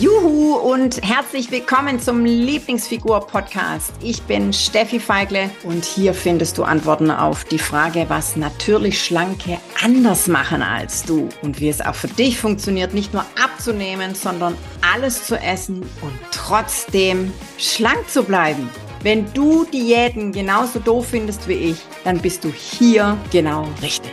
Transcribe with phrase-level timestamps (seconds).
[0.00, 3.92] Juhu und herzlich willkommen zum Lieblingsfigur-Podcast.
[4.02, 9.58] Ich bin Steffi Feigle und hier findest du Antworten auf die Frage, was natürlich Schlanke
[9.80, 14.56] anders machen als du und wie es auch für dich funktioniert, nicht nur abzunehmen, sondern
[14.92, 18.68] alles zu essen und trotzdem schlank zu bleiben.
[19.04, 24.10] Wenn du Diäten genauso doof findest wie ich, dann bist du hier genau richtig.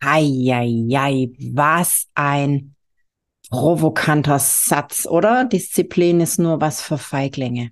[0.00, 2.74] Eieiei, was ein
[3.50, 5.44] provokanter Satz, oder?
[5.44, 7.70] Disziplin ist nur was für Feiglinge.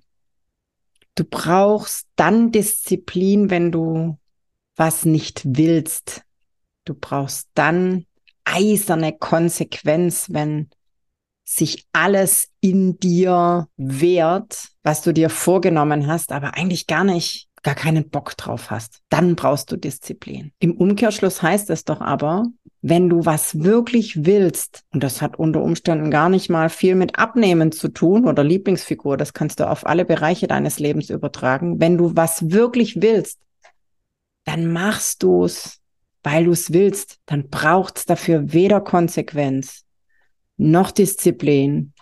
[1.15, 4.17] Du brauchst dann Disziplin, wenn du
[4.75, 6.21] was nicht willst.
[6.85, 8.05] Du brauchst dann
[8.45, 10.69] eiserne Konsequenz, wenn
[11.43, 17.75] sich alles in dir wehrt, was du dir vorgenommen hast, aber eigentlich gar nicht, gar
[17.75, 18.99] keinen Bock drauf hast.
[19.09, 20.51] Dann brauchst du Disziplin.
[20.59, 22.45] Im Umkehrschluss heißt es doch aber,
[22.81, 27.17] wenn du was wirklich willst, und das hat unter Umständen gar nicht mal viel mit
[27.17, 31.79] Abnehmen zu tun oder Lieblingsfigur, das kannst du auf alle Bereiche deines Lebens übertragen.
[31.79, 33.39] Wenn du was wirklich willst,
[34.45, 35.81] dann machst du es,
[36.23, 37.19] weil du es willst.
[37.25, 39.85] Dann braucht es dafür weder Konsequenz,
[40.57, 41.93] noch Disziplin,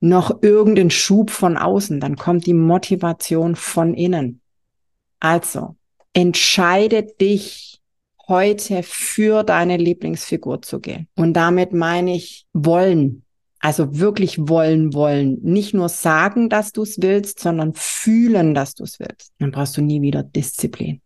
[0.00, 2.00] noch irgendeinen Schub von außen.
[2.00, 4.40] Dann kommt die Motivation von innen.
[5.20, 5.76] Also,
[6.14, 7.79] entscheide dich
[8.30, 11.08] heute für deine Lieblingsfigur zu gehen.
[11.16, 13.24] Und damit meine ich wollen.
[13.58, 15.38] Also wirklich wollen, wollen.
[15.42, 19.32] Nicht nur sagen, dass du es willst, sondern fühlen, dass du es willst.
[19.38, 21.02] Dann brauchst du nie wieder Disziplin.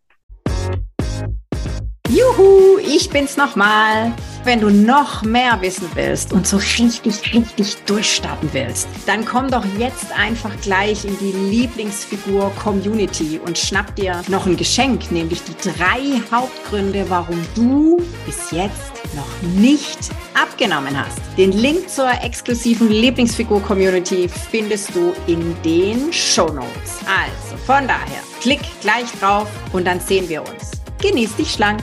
[2.08, 4.12] Juhu, ich bin's nochmal.
[4.44, 9.64] Wenn du noch mehr wissen willst und so richtig, richtig durchstarten willst, dann komm doch
[9.78, 16.20] jetzt einfach gleich in die Lieblingsfigur-Community und schnapp dir noch ein Geschenk, nämlich die drei
[16.30, 21.22] Hauptgründe, warum du bis jetzt noch nicht abgenommen hast.
[21.38, 26.98] Den Link zur exklusiven Lieblingsfigur-Community findest du in den Show Notes.
[27.06, 30.72] Also von daher, klick gleich drauf und dann sehen wir uns.
[31.00, 31.80] Genieß dich schlank.